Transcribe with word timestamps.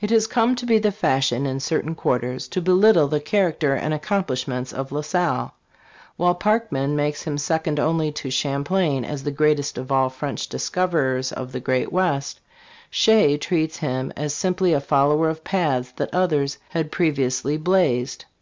IT 0.00 0.08
HAS 0.08 0.28
come 0.28 0.56
to 0.56 0.64
be 0.64 0.78
the 0.78 0.90
fashion 0.90 1.44
in 1.44 1.60
certain 1.60 1.94
quarters 1.94 2.48
to 2.48 2.62
belittle 2.62 3.06
the 3.06 3.20
character 3.20 3.74
and 3.74 3.92
accomplishments 3.92 4.72
of 4.72 4.90
La 4.92 5.02
Salle. 5.02 5.52
While 6.16 6.36
Parkman 6.36 6.96
makes 6.96 7.24
him 7.24 7.36
second 7.36 7.78
only 7.78 8.12
to 8.12 8.30
Champlain 8.30 9.04
as 9.04 9.24
the 9.24 9.30
greatest 9.30 9.76
of 9.76 9.92
all 9.92 10.08
French 10.08 10.48
discoverers 10.48 11.32
of 11.32 11.52
the 11.52 11.60
great 11.60 11.92
west, 11.92 12.40
Shea 12.88 13.36
treats 13.36 13.76
him 13.76 14.10
as 14.16 14.32
simply 14.32 14.72
a 14.72 14.80
follower 14.80 15.28
of 15.28 15.44
paths 15.44 15.92
that 15.98 16.14
others 16.14 16.56
had 16.70 16.90
previously 16.90 17.58
blazed. 17.58 18.24